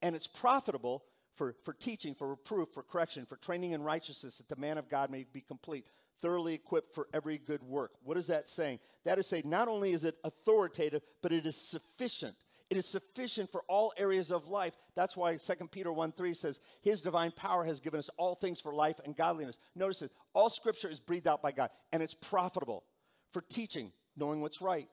[0.02, 1.04] And it's profitable
[1.36, 4.90] for, for teaching, for reproof, for correction, for training in righteousness, that the man of
[4.90, 5.86] God may be complete,
[6.22, 7.92] thoroughly equipped for every good work.
[8.04, 8.80] What is that saying?
[9.06, 12.36] That is saying not only is it authoritative, but it is sufficient.
[12.72, 14.74] It is sufficient for all areas of life.
[14.96, 18.62] That's why 2 Peter 1 3 says, His divine power has given us all things
[18.62, 19.60] for life and godliness.
[19.76, 22.86] Notice this all scripture is breathed out by God, and it's profitable
[23.34, 24.88] for teaching, knowing what's right,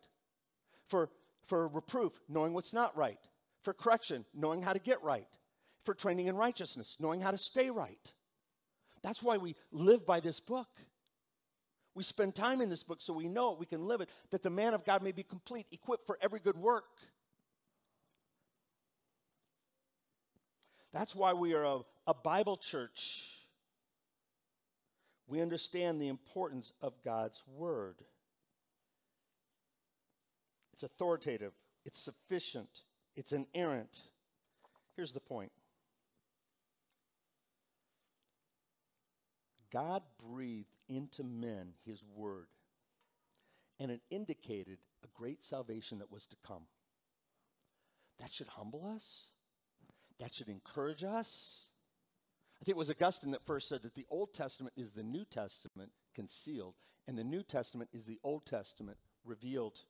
[0.89, 1.09] for,
[1.47, 3.21] for reproof, knowing what's not right,
[3.63, 5.29] for correction, knowing how to get right,
[5.85, 8.13] for training in righteousness, knowing how to stay right.
[9.05, 10.81] That's why we live by this book.
[11.95, 14.43] We spend time in this book so we know it, we can live it, that
[14.43, 16.85] the man of God may be complete, equipped for every good work.
[20.93, 23.25] That's why we are a, a Bible church.
[25.27, 27.97] We understand the importance of God's Word.
[30.73, 31.53] It's authoritative,
[31.85, 32.83] it's sufficient,
[33.17, 33.99] it's inerrant.
[34.95, 35.51] Here's the point
[39.71, 42.47] God breathed into men his word,
[43.79, 46.63] and it indicated a great salvation that was to come.
[48.19, 49.33] That should humble us,
[50.19, 51.71] that should encourage us.
[52.61, 55.25] I think it was Augustine that first said that the Old Testament is the New
[55.25, 56.75] Testament concealed,
[57.07, 59.81] and the New Testament is the Old Testament revealed.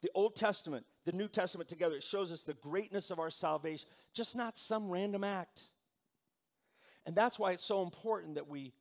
[0.00, 3.88] The Old Testament, the New Testament together, it shows us the greatness of our salvation,
[4.12, 5.64] just not some random act.
[7.06, 8.72] And that's why it's so important that we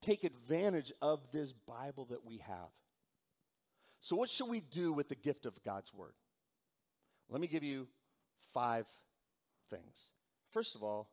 [0.00, 2.70] take advantage of this Bible that we have.
[4.00, 6.14] So, what should we do with the gift of God's Word?
[7.30, 7.88] Let me give you
[8.52, 8.86] five
[9.70, 10.10] things.
[10.50, 11.08] First of all,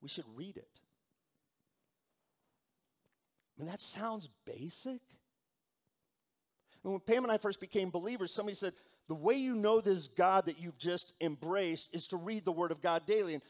[0.00, 0.80] we should read it.
[3.56, 5.00] I mean, that sounds basic.
[6.82, 8.74] When Pam and I first became believers, somebody said,
[9.08, 12.70] the way you know this God that you've just embraced is to read the Word
[12.72, 13.34] of God daily.
[13.34, 13.42] And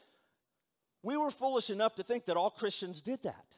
[1.02, 3.56] we were foolish enough to think that all Christians did that.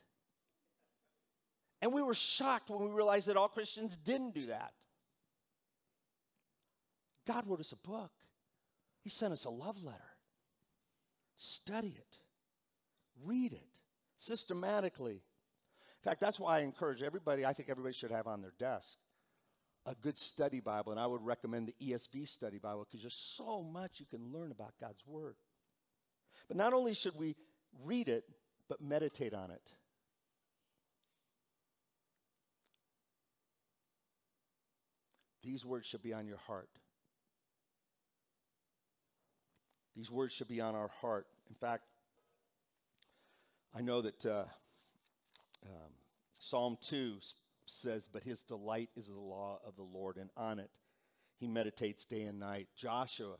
[1.81, 4.73] And we were shocked when we realized that all Christians didn't do that.
[7.27, 8.11] God wrote us a book,
[9.03, 9.99] He sent us a love letter.
[11.37, 12.17] Study it,
[13.25, 13.79] read it
[14.19, 15.13] systematically.
[15.13, 18.99] In fact, that's why I encourage everybody, I think everybody should have on their desk
[19.89, 23.63] a good study Bible, and I would recommend the ESV study Bible because there's so
[23.63, 25.37] much you can learn about God's Word.
[26.47, 27.37] But not only should we
[27.85, 28.25] read it,
[28.69, 29.73] but meditate on it.
[35.43, 36.69] These words should be on your heart.
[39.99, 41.27] These words should be on our heart.
[41.49, 41.83] In fact,
[43.75, 44.45] I know that uh,
[45.67, 45.91] um,
[46.39, 47.17] Psalm 2
[47.67, 50.71] says, But his delight is the law of the Lord, and on it
[51.41, 52.69] he meditates day and night.
[52.77, 53.39] Joshua,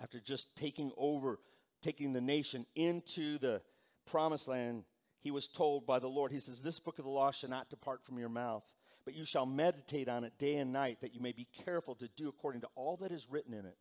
[0.00, 1.40] after just taking over,
[1.82, 3.60] taking the nation into the
[4.06, 4.84] promised land,
[5.18, 7.70] he was told by the Lord, He says, This book of the law shall not
[7.70, 8.62] depart from your mouth,
[9.04, 12.08] but you shall meditate on it day and night, that you may be careful to
[12.16, 13.76] do according to all that is written in it.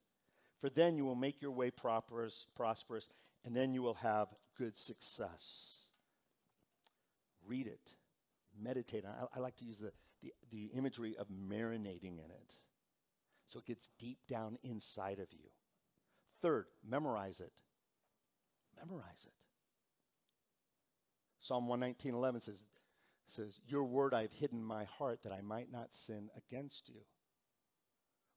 [0.59, 3.07] For then you will make your way prosperous, prosperous
[3.45, 5.87] and then you will have good success.
[7.45, 7.93] Read it,
[8.59, 9.29] meditate on it.
[9.35, 12.57] I, like to use the, the, the imagery of marinating in it
[13.47, 15.49] so it gets deep down inside of you.
[16.41, 17.53] Third, memorize it.
[18.77, 19.33] Memorize it.
[21.39, 22.63] Psalm 119.11 says,
[23.29, 27.01] says, Your word I've hidden my heart that I might not sin against you.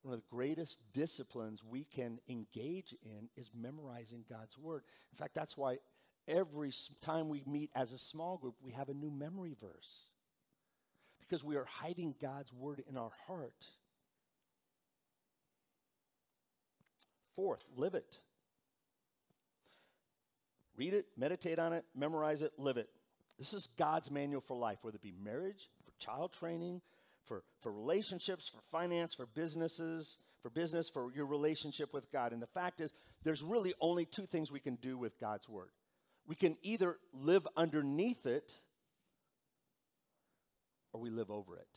[0.03, 4.83] One of the greatest disciplines we can engage in is memorizing God's word.
[5.13, 5.79] In fact, that's why
[6.27, 10.07] every time we meet as a small group, we have a new memory verse.
[11.21, 13.67] Because we are hiding God's word in our heart.
[17.37, 18.19] Fourth, live it.
[20.77, 22.89] Read it, meditate on it, memorize it, live it.
[23.39, 26.81] This is God's manual for life, whether it be marriage, for child training,
[27.27, 32.33] for, for relationships, for finance, for businesses, for business, for your relationship with God.
[32.33, 32.93] And the fact is,
[33.25, 35.71] there's really only two things we can do with God's Word.
[36.27, 38.53] We can either live underneath it
[40.93, 41.69] or we live over it.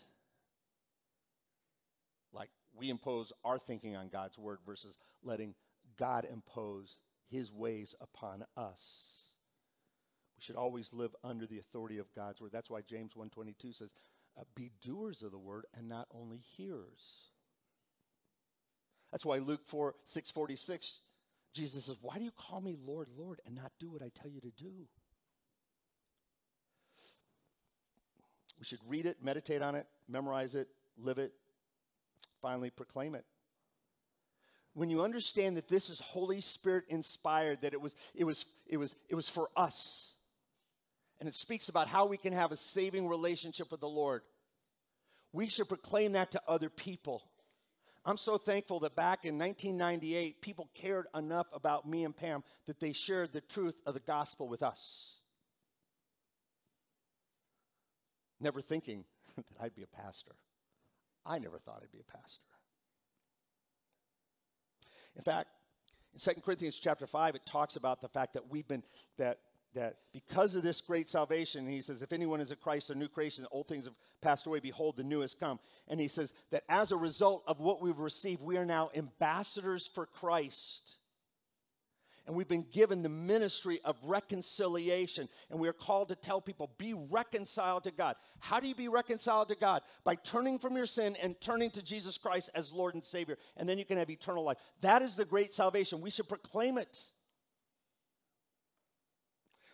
[2.33, 5.55] Like we impose our thinking on God's Word versus letting
[5.97, 6.97] God impose
[7.29, 9.23] His ways upon us.
[10.37, 12.51] We should always live under the authority of God's Word.
[12.51, 13.93] That's why James 122 says,
[14.37, 17.29] uh, be doers of the word and not only hearers.
[19.11, 20.99] That's why Luke 4 646,
[21.53, 24.31] Jesus says, Why do you call me Lord, Lord, and not do what I tell
[24.31, 24.87] you to do?
[28.59, 30.67] We should read it, meditate on it, memorize it,
[30.97, 31.33] live it,
[32.41, 33.25] finally proclaim it.
[34.73, 38.77] When you understand that this is Holy Spirit inspired, that it was, it was, it
[38.77, 40.13] was, it was for us
[41.23, 44.23] and it speaks about how we can have a saving relationship with the Lord.
[45.31, 47.23] We should proclaim that to other people.
[48.03, 52.81] I'm so thankful that back in 1998, people cared enough about me and Pam that
[52.81, 55.21] they shared the truth of the gospel with us.
[58.41, 59.05] Never thinking
[59.37, 60.35] that I'd be a pastor.
[61.25, 62.43] I never thought I'd be a pastor.
[65.15, 65.47] In fact,
[66.13, 68.83] in 2 Corinthians chapter 5, it talks about the fact that we've been,
[69.17, 69.39] that
[69.73, 73.07] that because of this great salvation, he says, if anyone is a Christ, a new
[73.07, 75.59] creation, old things have passed away, behold, the new has come.
[75.87, 79.87] And he says that as a result of what we've received, we are now ambassadors
[79.87, 80.97] for Christ.
[82.25, 85.27] And we've been given the ministry of reconciliation.
[85.49, 88.15] And we are called to tell people, be reconciled to God.
[88.39, 89.81] How do you be reconciled to God?
[90.05, 93.37] By turning from your sin and turning to Jesus Christ as Lord and Savior.
[93.57, 94.57] And then you can have eternal life.
[94.79, 95.99] That is the great salvation.
[95.99, 97.09] We should proclaim it.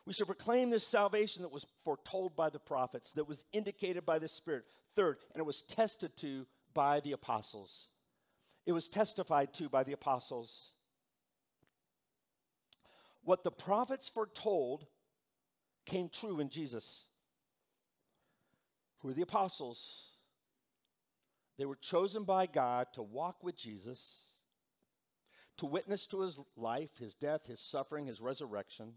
[0.06, 4.20] We should proclaim this salvation that was foretold by the prophets, that was indicated by
[4.20, 4.66] the Spirit.
[4.96, 7.88] Third, and it was tested to by the apostles.
[8.66, 10.74] It was testified to by the apostles.
[13.24, 14.86] What the prophets foretold
[15.86, 17.06] came true in Jesus.
[19.00, 20.08] Who are the apostles?
[21.58, 24.34] They were chosen by God to walk with Jesus,
[25.58, 28.94] to witness to his life, his death, his suffering, his resurrection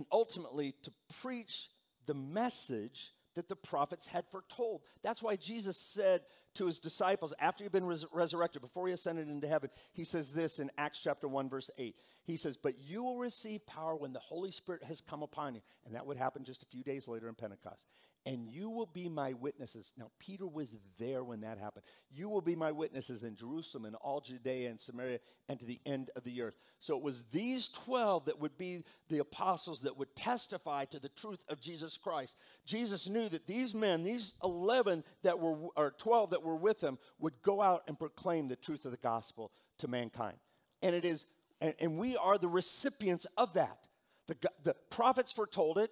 [0.00, 1.68] and ultimately to preach
[2.06, 4.80] the message that the prophets had foretold.
[5.02, 6.22] That's why Jesus said
[6.54, 10.32] to his disciples after he'd been res- resurrected, before he ascended into heaven, he says
[10.32, 11.94] this in Acts chapter 1, verse 8.
[12.24, 15.60] He says, But you will receive power when the Holy Spirit has come upon you.
[15.84, 17.84] And that would happen just a few days later in Pentecost
[18.26, 19.92] and you will be my witnesses.
[19.96, 21.84] Now, Peter was there when that happened.
[22.12, 25.80] You will be my witnesses in Jerusalem and all Judea and Samaria and to the
[25.86, 26.56] end of the earth.
[26.80, 31.08] So it was these 12 that would be the apostles that would testify to the
[31.08, 32.36] truth of Jesus Christ.
[32.66, 36.98] Jesus knew that these men, these 11 that were, or 12 that were with him,
[37.18, 40.36] would go out and proclaim the truth of the gospel to mankind.
[40.82, 41.24] And it is,
[41.60, 43.78] and, and we are the recipients of that.
[44.26, 45.90] The, the prophets foretold it,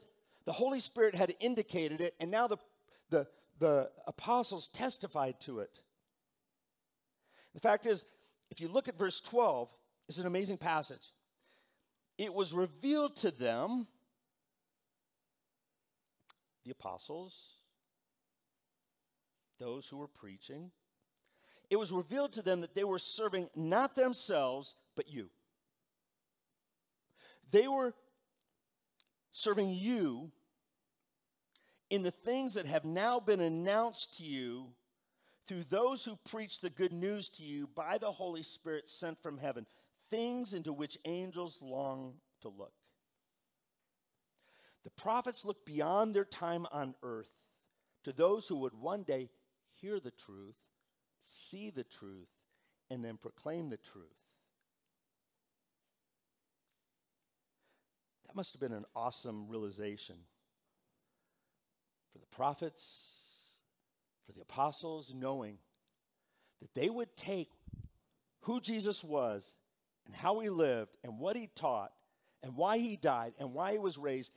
[0.49, 2.57] the Holy Spirit had indicated it, and now the,
[3.11, 3.27] the,
[3.59, 5.81] the apostles testified to it.
[7.53, 8.07] The fact is,
[8.51, 9.69] if you look at verse 12,
[10.09, 11.13] it's an amazing passage.
[12.17, 13.89] It was revealed to them,
[16.65, 17.39] the apostles,
[19.61, 20.71] those who were preaching,
[21.69, 25.29] it was revealed to them that they were serving not themselves, but you.
[27.51, 27.93] They were
[29.33, 30.33] serving you
[31.91, 34.69] in the things that have now been announced to you
[35.47, 39.39] through those who preach the good news to you by the Holy Spirit sent from
[39.39, 39.67] heaven,
[40.11, 42.73] things into which angels long to look.
[44.85, 47.31] The prophets looked beyond their time on earth
[48.05, 49.31] to those who would one day
[49.81, 50.57] hear the truth,
[51.23, 52.29] see the truth,
[52.91, 54.05] and then proclaim the truth.
[58.27, 60.17] That must have been an awesome realization
[62.19, 63.53] for the prophets,
[64.27, 65.59] for the apostles, knowing
[66.61, 67.51] that they would take
[68.41, 69.53] who Jesus was
[70.07, 71.93] and how he lived and what he taught
[72.43, 74.33] and why he died and why he was raised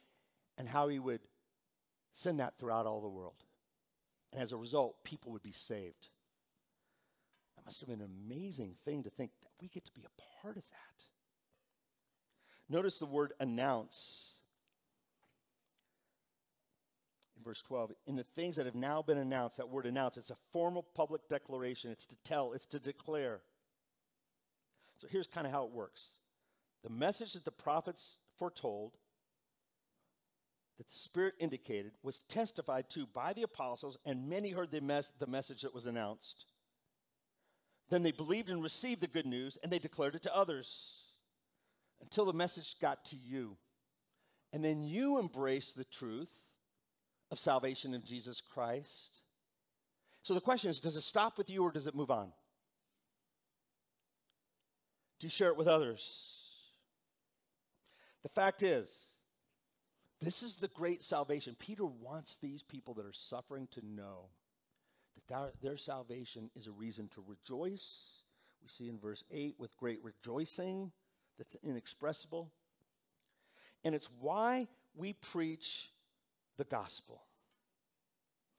[0.58, 1.22] and how he would
[2.14, 3.44] send that throughout all the world.
[4.32, 6.10] And as a result, people would be saved.
[7.56, 10.42] That must have been an amazing thing to think that we get to be a
[10.42, 11.04] part of that.
[12.70, 14.42] Notice the word announce
[17.31, 17.92] in verse 12.
[18.08, 21.28] In the things that have now been announced, that word announced, it's a formal public
[21.28, 21.92] declaration.
[21.92, 23.42] It's to tell, it's to declare.
[25.00, 26.10] So here's kind of how it works
[26.84, 28.94] the message that the prophets foretold,
[30.78, 35.14] that the Spirit indicated, was testified to by the apostles, and many heard the, mes-
[35.20, 36.46] the message that was announced.
[37.90, 41.02] Then they believed and received the good news, and they declared it to others
[42.02, 43.58] until the message got to you.
[44.54, 46.34] And then you embrace the truth
[47.32, 49.22] of salvation in Jesus Christ.
[50.24, 52.32] So the question is does it stop with you or does it move on?
[55.20, 56.38] Do you share it with others?
[58.24, 58.96] The fact is,
[60.20, 61.56] this is the great salvation.
[61.58, 64.30] Peter wants these people that are suffering to know
[65.28, 68.24] that their salvation is a reason to rejoice.
[68.62, 70.92] We see in verse 8 with great rejoicing
[71.38, 72.52] that's inexpressible.
[73.84, 75.91] And it's why we preach
[76.62, 77.24] the gospel.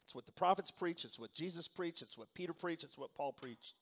[0.05, 3.15] It's what the prophets preach, it's what Jesus preached, it's what Peter preached, it's what
[3.15, 3.75] Paul preached.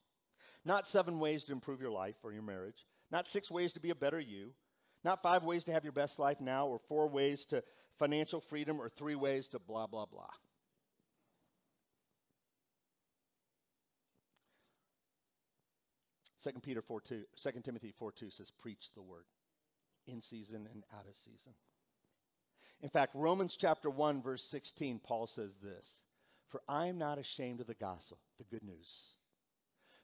[0.63, 3.89] Not seven ways to improve your life or your marriage, not six ways to be
[3.89, 4.53] a better you,
[5.03, 7.65] not five ways to have your best life now, or four ways to
[7.99, 10.29] financial freedom, or three ways to blah, blah, blah.
[16.37, 19.25] Second Peter 4 2, 2 Timothy 4 2 says, preach the word
[20.07, 21.55] in season and out of season.
[22.83, 26.01] In fact, Romans chapter 1, verse 16, Paul says this
[26.49, 29.17] For I am not ashamed of the gospel, the good news.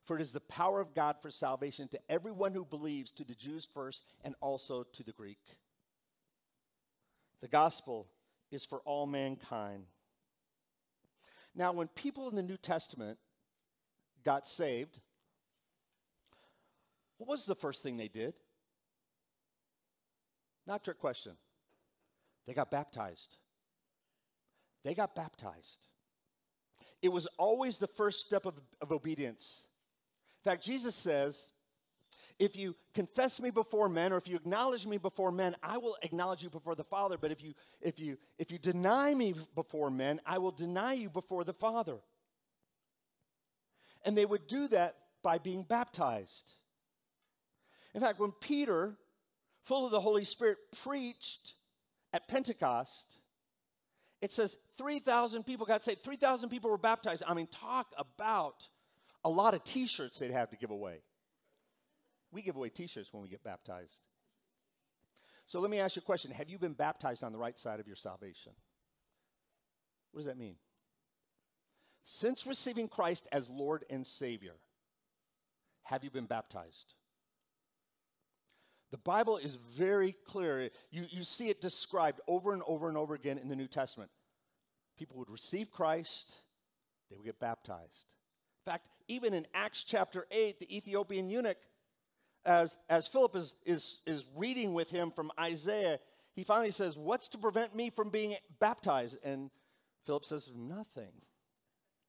[0.04, 3.34] For it is the power of God for salvation to everyone who believes, to the
[3.34, 5.40] Jews first, and also to the Greek.
[7.40, 8.06] The gospel
[8.52, 9.84] is for all mankind.
[11.56, 13.18] Now, when people in the New Testament
[14.24, 15.00] got saved,
[17.18, 18.34] what was the first thing they did?
[20.66, 21.32] Not trick question.
[22.46, 23.36] They got baptized.
[24.84, 25.86] They got baptized.
[27.02, 29.62] It was always the first step of, of obedience.
[30.44, 31.48] In fact, Jesus says,
[32.38, 35.96] if you confess me before men or if you acknowledge me before men i will
[36.02, 39.90] acknowledge you before the father but if you if you if you deny me before
[39.90, 41.96] men i will deny you before the father
[44.04, 46.52] and they would do that by being baptized
[47.94, 48.96] in fact when peter
[49.64, 51.54] full of the holy spirit preached
[52.16, 53.18] at Pentecost,
[54.22, 56.02] it says 3,000 people got saved.
[56.02, 57.22] 3,000 people were baptized.
[57.26, 58.66] I mean, talk about
[59.22, 61.02] a lot of t shirts they'd have to give away.
[62.32, 64.00] We give away t shirts when we get baptized.
[65.46, 67.80] So let me ask you a question Have you been baptized on the right side
[67.80, 68.52] of your salvation?
[70.12, 70.56] What does that mean?
[72.06, 74.54] Since receiving Christ as Lord and Savior,
[75.82, 76.94] have you been baptized?
[78.90, 80.70] The Bible is very clear.
[80.90, 84.10] You, you see it described over and over and over again in the New Testament.
[84.98, 86.34] People would receive Christ,
[87.10, 88.06] they would get baptized.
[88.64, 91.58] In fact, even in Acts chapter 8, the Ethiopian eunuch,
[92.44, 95.98] as, as Philip is, is, is reading with him from Isaiah,
[96.34, 99.18] he finally says, What's to prevent me from being baptized?
[99.24, 99.50] And
[100.04, 101.22] Philip says, Nothing.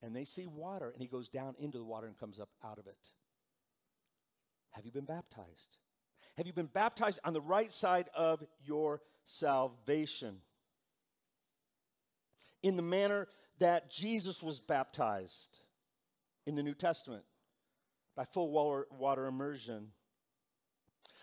[0.02, 2.78] And they see water, and he goes down into the water and comes up out
[2.78, 2.98] of it.
[4.72, 5.78] Have you been baptized?
[6.38, 10.38] Have you been baptized on the right side of your salvation?
[12.62, 13.28] In the manner
[13.60, 15.60] that Jesus was baptized
[16.46, 17.24] in the New Testament
[18.16, 19.88] by full water, water immersion.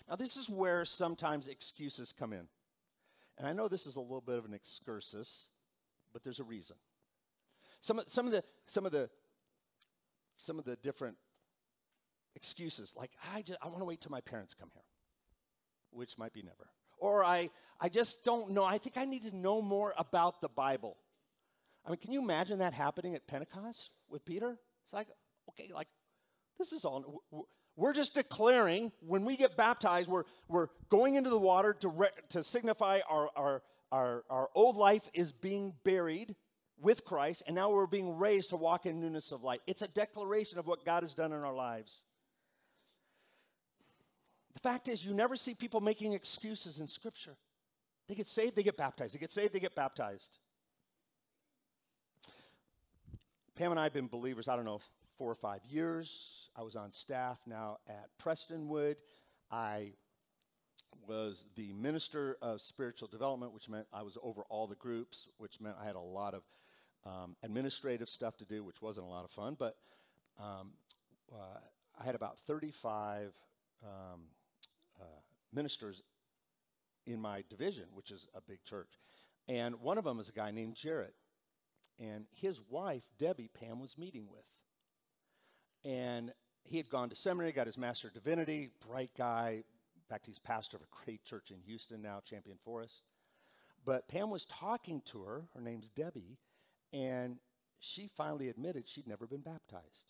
[0.09, 2.49] Now, this is where sometimes excuses come in.
[3.39, 5.47] And I know this is a little bit of an excursus,
[6.13, 6.77] but there's a reason.
[7.81, 9.11] Some of, some of, the, some of, the,
[10.37, 11.17] some of the different
[12.35, 14.83] excuses, like, I, I want to wait till my parents come here,
[15.95, 16.69] which might be never.
[16.99, 18.65] Or I, I just don't know.
[18.65, 20.97] I think I need to know more about the Bible.
[21.87, 24.57] I mean, can you imagine that happening at Pentecost with Peter?
[24.85, 25.09] It's like,
[25.51, 25.89] okay, like,
[26.59, 27.23] this is all.
[27.77, 32.09] We're just declaring when we get baptized, we're, we're going into the water to, re,
[32.31, 36.37] to signify our, our, our, our old life is being buried
[36.81, 39.61] with Christ, and now we're being raised to walk in newness of life.
[39.67, 42.03] It's a declaration of what God has done in our lives.
[44.55, 47.37] The fact is, you never see people making excuses in Scripture.
[48.09, 49.15] They get saved, they get baptized.
[49.15, 50.39] They get saved, they get baptized.
[53.57, 54.81] Pam and I have been believers, I don't know,
[55.17, 56.49] four or five years.
[56.57, 58.97] I was on staff now at Prestonwood.
[59.51, 59.93] I
[61.07, 65.61] was the minister of spiritual development, which meant I was over all the groups, which
[65.61, 66.43] meant I had a lot of
[67.07, 69.57] um, administrative stuff to do, which wasn't a lot of fun.
[69.59, 69.77] But
[70.41, 70.73] um,
[71.33, 71.59] uh,
[72.01, 73.33] I had about 35
[73.85, 74.21] um,
[75.55, 76.03] ministers
[77.07, 78.89] in my division, which is a big church.
[79.49, 81.15] And one of them is a guy named Jarrett.
[81.99, 84.45] And his wife, Debbie, Pam was meeting with.
[85.85, 86.33] And
[86.65, 89.63] he had gone to seminary, got his Master of Divinity, bright guy.
[89.97, 93.03] In fact, he's pastor of a great church in Houston now, Champion Forest.
[93.85, 96.39] But Pam was talking to her, her name's Debbie,
[96.93, 97.37] and
[97.79, 100.07] she finally admitted she'd never been baptized.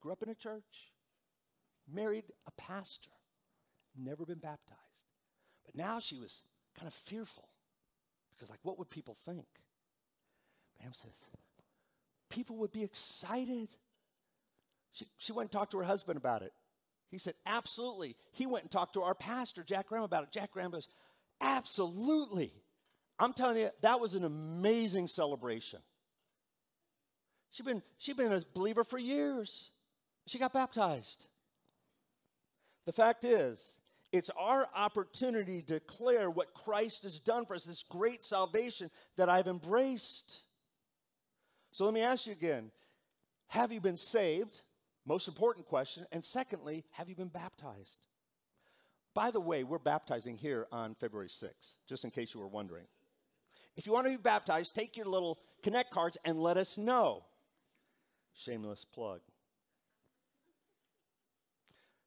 [0.00, 0.92] Grew up in a church,
[1.92, 3.10] married a pastor,
[3.98, 4.80] never been baptized.
[5.64, 6.42] But now she was
[6.76, 7.48] kind of fearful
[8.34, 9.46] because, like, what would people think?
[10.80, 11.12] Pam says,
[12.30, 13.68] people would be excited.
[14.92, 16.52] She, she went and talked to her husband about it.
[17.10, 18.16] He said, absolutely.
[18.32, 20.32] He went and talked to our pastor, Jack Graham, about it.
[20.32, 20.88] Jack Graham goes,
[21.40, 22.52] absolutely.
[23.18, 25.80] I'm telling you, that was an amazing celebration.
[27.50, 29.70] She'd been, she'd been a believer for years.
[30.26, 31.26] She got baptized.
[32.84, 33.80] The fact is,
[34.16, 39.28] it's our opportunity to declare what Christ has done for us, this great salvation that
[39.28, 40.46] I've embraced.
[41.72, 42.70] So let me ask you again
[43.48, 44.62] Have you been saved?
[45.04, 46.04] Most important question.
[46.10, 48.08] And secondly, have you been baptized?
[49.14, 52.84] By the way, we're baptizing here on February 6th, just in case you were wondering.
[53.76, 57.24] If you want to be baptized, take your little connect cards and let us know.
[58.34, 59.20] Shameless plug.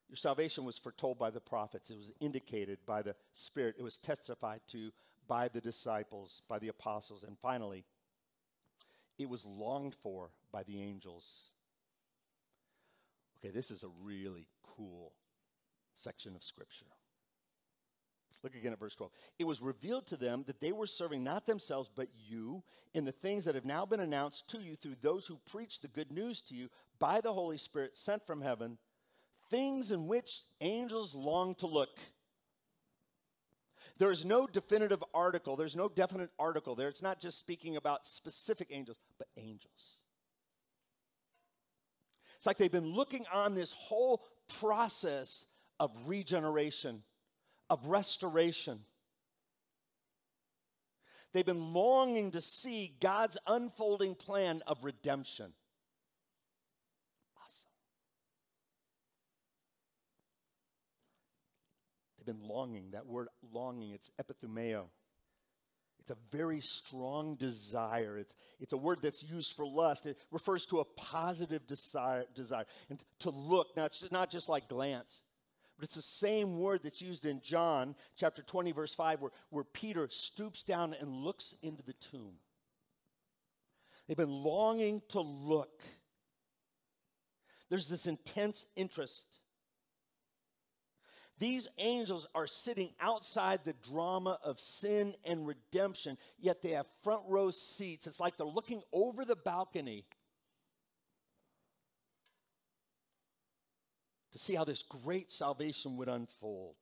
[0.10, 3.98] Your salvation was foretold by the prophets, it was indicated by the Spirit, it was
[3.98, 4.92] testified to
[5.28, 7.86] by the disciples, by the apostles, and finally,
[9.20, 11.52] it was longed for by the angels.
[13.38, 15.14] Okay, this is a really cool
[15.96, 16.86] section of Scripture.
[18.44, 19.12] Look again at verse 12.
[19.38, 23.12] It was revealed to them that they were serving not themselves, but you in the
[23.12, 26.42] things that have now been announced to you through those who preach the good news
[26.42, 28.78] to you by the Holy Spirit sent from heaven,
[29.50, 31.98] things in which angels long to look.
[33.98, 36.88] There is no definitive article, there's no definite article there.
[36.88, 39.98] It's not just speaking about specific angels, but angels.
[42.38, 44.24] It's like they've been looking on this whole
[44.60, 45.46] process
[45.78, 47.04] of regeneration,
[47.70, 48.80] of restoration.
[51.34, 55.52] They've been longing to see God's unfolding plan of redemption.
[57.38, 57.72] Awesome.
[62.18, 62.92] They've been longing.
[62.92, 64.86] That word longing, it's epithumeo.
[66.00, 68.18] It's a very strong desire.
[68.18, 70.06] It's, it's a word that's used for lust.
[70.06, 72.66] It refers to a positive desire, desire.
[72.90, 75.22] and to look, not, not just like glance.
[75.78, 79.64] But it's the same word that's used in John chapter 20, verse 5, where, where
[79.64, 82.34] Peter stoops down and looks into the tomb.
[84.08, 85.84] They've been longing to look.
[87.70, 89.39] There's this intense interest.
[91.40, 97.22] These angels are sitting outside the drama of sin and redemption, yet they have front
[97.28, 98.08] row seats.
[98.08, 100.04] It's like they're looking over the balcony
[104.34, 106.76] to see how this great salvation would unfold.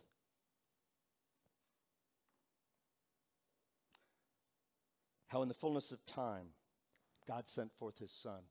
[5.27, 6.47] How, in the fullness of time,
[7.27, 8.41] God sent forth his Son,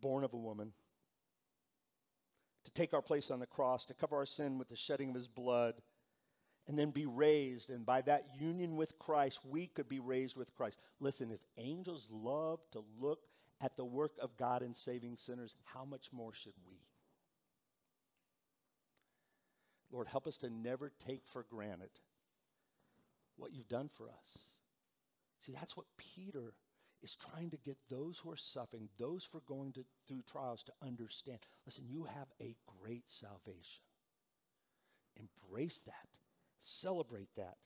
[0.00, 0.74] born of a woman
[2.64, 5.14] to take our place on the cross, to cover our sin with the shedding of
[5.14, 5.74] his blood,
[6.66, 7.70] and then be raised.
[7.70, 10.78] And by that union with Christ, we could be raised with Christ.
[10.98, 13.20] Listen, if angels love to look
[13.60, 16.78] at the work of God in saving sinners, how much more should we?
[19.92, 21.90] Lord, help us to never take for granted
[23.36, 24.38] what you've done for us.
[25.40, 26.54] See, that's what Peter
[27.04, 30.62] is trying to get those who are suffering, those who are going to, through trials,
[30.64, 31.38] to understand.
[31.66, 33.82] Listen, you have a great salvation.
[35.16, 36.08] Embrace that.
[36.60, 37.58] Celebrate that.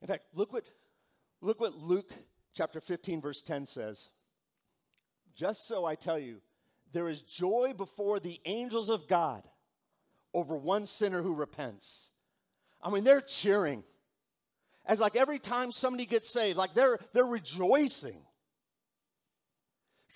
[0.00, 0.64] In fact, look what,
[1.40, 2.12] look what Luke
[2.54, 4.08] chapter 15, verse 10 says.
[5.34, 6.40] Just so I tell you,
[6.92, 9.42] there is joy before the angels of God
[10.32, 12.10] over one sinner who repents.
[12.82, 13.84] I mean, they're cheering.
[14.86, 18.22] As like every time somebody gets saved, like they're, they're rejoicing.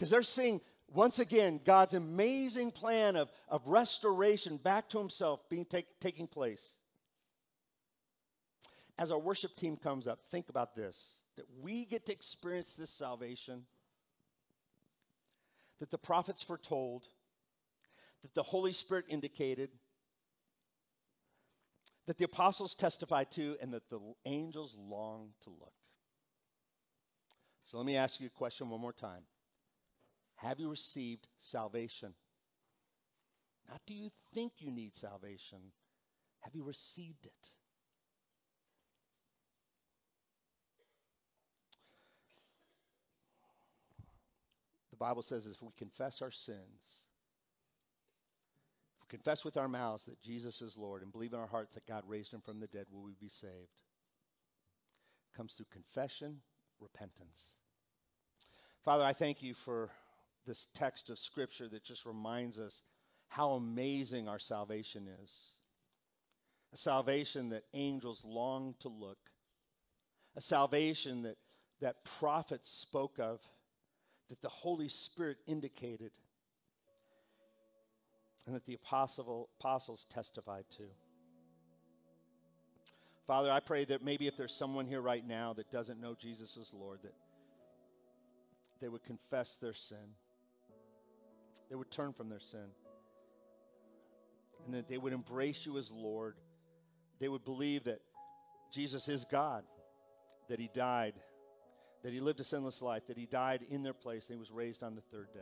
[0.00, 5.66] Because they're seeing once again God's amazing plan of, of restoration back to Himself being
[5.66, 6.70] take, taking place.
[8.98, 12.88] As our worship team comes up, think about this that we get to experience this
[12.88, 13.64] salvation
[15.80, 17.04] that the prophets foretold,
[18.22, 19.68] that the Holy Spirit indicated,
[22.06, 25.74] that the apostles testified to, and that the angels long to look.
[27.70, 29.24] So let me ask you a question one more time.
[30.42, 32.14] Have you received salvation?
[33.68, 35.58] Not do you think you need salvation,
[36.40, 37.48] have you received it?
[44.90, 47.02] The Bible says if we confess our sins,
[48.96, 51.74] if we confess with our mouths that Jesus is Lord and believe in our hearts
[51.74, 53.82] that God raised him from the dead, will we be saved?
[55.32, 56.38] It comes through confession,
[56.80, 57.46] repentance.
[58.82, 59.90] Father, I thank you for
[60.46, 62.82] this text of Scripture that just reminds us
[63.28, 65.52] how amazing our salvation is.
[66.72, 69.18] A salvation that angels long to look,
[70.36, 71.36] a salvation that,
[71.80, 73.40] that prophets spoke of
[74.28, 76.12] that the Holy Spirit indicated
[78.46, 80.84] and that the apostle, apostles testified to.
[83.26, 86.56] Father, I pray that maybe if there's someone here right now that doesn't know Jesus
[86.60, 87.14] as Lord, that
[88.80, 90.16] they would confess their sin.
[91.70, 92.66] They would turn from their sin.
[94.66, 96.36] And that they would embrace you as Lord.
[97.18, 98.00] They would believe that
[98.70, 99.64] Jesus is God,
[100.48, 101.14] that He died
[102.02, 104.50] that he lived a sinless life, that he died in their place, and he was
[104.50, 105.40] raised on the third day.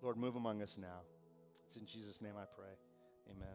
[0.00, 1.02] Lord, move among us now.
[1.68, 2.74] It's in Jesus' name I pray.
[3.30, 3.48] Amen.